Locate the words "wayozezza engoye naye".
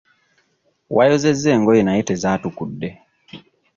0.95-2.01